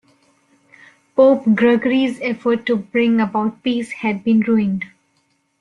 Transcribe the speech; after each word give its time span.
Pope 1.15 1.43
Gregory's 1.53 2.17
efforts 2.23 2.65
to 2.65 2.75
bring 2.75 3.19
about 3.21 3.61
peace 3.61 3.91
had 3.91 4.23
been 4.23 4.39
ruined. 4.39 4.85